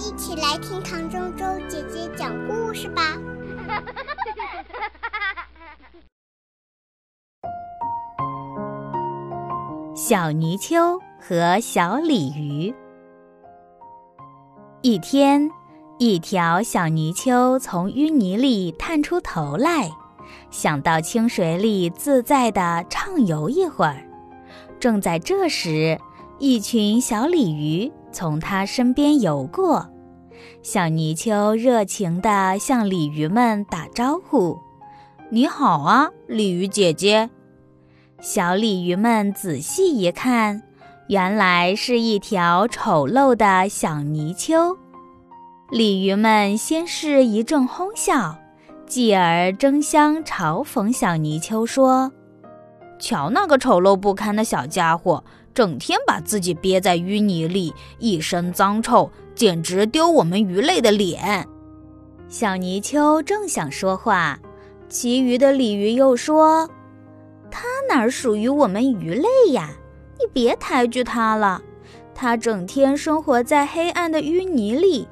[0.00, 3.02] 一起来听唐周周姐姐讲故事吧。
[9.94, 12.74] 小泥鳅和小鲤鱼。
[14.80, 15.50] 一天，
[15.98, 19.90] 一条小泥鳅从淤泥里探出头来，
[20.50, 24.02] 想到清水里自在地畅游一会儿。
[24.80, 26.00] 正在这时，
[26.38, 29.86] 一群小鲤鱼从它身边游过。
[30.62, 34.58] 小泥鳅热情地向鲤鱼们打招呼
[35.30, 37.28] ：“你好啊，鲤鱼姐姐。”
[38.20, 40.62] 小鲤鱼们仔细一看，
[41.08, 44.76] 原来是一条丑陋的小泥鳅。
[45.70, 48.36] 鲤鱼们先是一阵哄笑，
[48.86, 52.12] 继而争相嘲讽小泥鳅说
[53.00, 61.48] ：“瞧那个丑陋不堪的小家伙，整天把自己憋在淤泥里，一身脏臭，简直丢我们鱼类的脸。”
[62.28, 64.38] 小泥鳅正想说话，
[64.88, 66.70] 其余的鲤鱼又说。
[67.50, 69.70] 它哪属于我们鱼类呀？
[70.20, 71.60] 你别抬举它了。
[72.14, 75.08] 它整天生活在黑暗的淤泥里，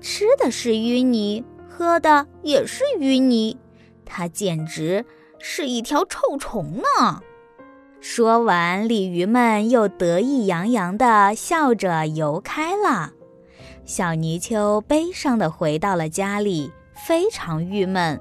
[0.00, 3.56] 吃的是淤泥，喝的也是淤泥。
[4.04, 5.04] 它简直
[5.40, 7.22] 是一条臭虫呢！
[8.00, 13.12] 说完，鲤鱼们又得意洋洋地笑着游开了。
[13.84, 16.72] 小泥鳅悲伤地回到了家里，
[17.06, 18.18] 非常郁闷。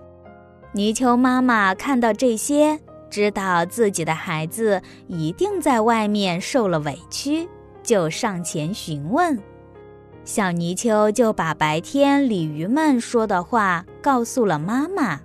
[0.74, 2.80] 泥鳅妈妈看到这些。
[3.10, 7.50] 知道自己的孩子一定在外面受了委屈，
[7.82, 9.36] 就上前询问。
[10.24, 15.20] 小泥鳅就把白天鲤鱼们说的话告诉了妈妈。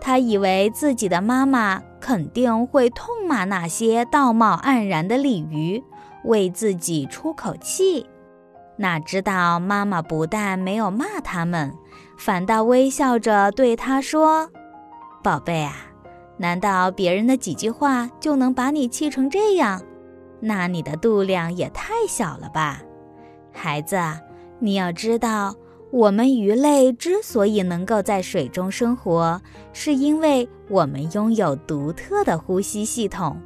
[0.00, 5.82] 他以为自己的妈妈肯定会痛骂那些道貌岸然的鲤鱼，
[6.22, 8.06] 为自己出口气。
[8.76, 11.74] 哪知道妈妈不但没有骂他们，
[12.16, 14.48] 反倒微笑着对他说
[15.20, 15.72] ：“宝贝啊。”
[16.38, 19.82] 难道别人的几句话就能把你气成这样？
[20.38, 22.82] 那你的度量也太小了吧，
[23.52, 23.98] 孩子！
[24.60, 25.56] 你要知道，
[25.96, 29.40] 我们鱼类之所以能够在水中生活，
[29.72, 33.40] 是因为我们拥有独特的呼吸系统。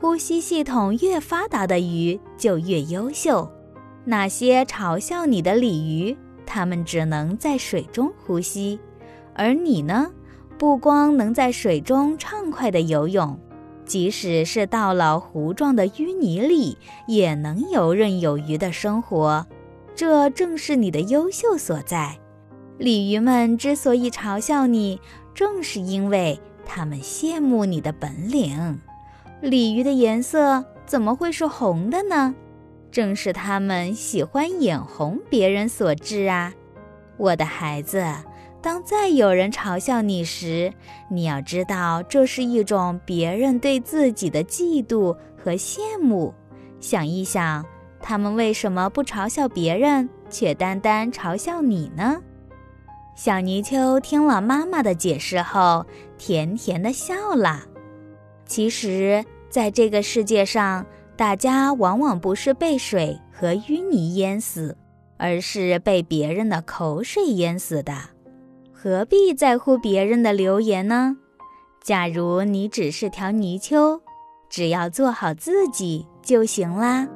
[0.00, 3.46] 呼吸系统越发达的鱼就越优秀。
[4.06, 6.16] 那些嘲笑你的鲤鱼，
[6.46, 8.80] 它们只能在水中呼吸，
[9.34, 10.10] 而你呢？
[10.56, 13.38] 不光能在水中畅快地游泳，
[13.84, 19.46] 即使是到了糊状的淤泥里，也能游刃有余地生活。
[19.94, 22.18] 这正是你的优秀所在。
[22.78, 25.00] 鲤鱼们之所以嘲笑你，
[25.34, 28.80] 正是因为他们羡慕你的本领。
[29.40, 32.34] 鲤鱼的颜色怎么会是红的呢？
[32.90, 36.52] 正是它们喜欢眼红别人所致啊，
[37.16, 38.04] 我的孩子。
[38.60, 40.72] 当再有人嘲笑你时，
[41.10, 46.32] 你要知道，这是一种别人对自己的嫉妒和羡慕。
[46.78, 47.64] 想一想，
[48.02, 52.20] 他们为什么不嘲笑别人，却单单嘲笑你呢？
[53.14, 55.86] 小泥鳅听了妈妈的解释后，
[56.18, 57.62] 甜甜的笑了。
[58.44, 60.84] 其实，在这个世界上，
[61.16, 64.76] 大家往往不是被水和淤泥淹死，
[65.18, 67.94] 而是被别人的口水淹死的。
[68.72, 71.16] 何必在乎别人的流言呢？
[71.82, 74.00] 假如你只是条泥鳅，
[74.48, 77.06] 只要做好自己就行啦。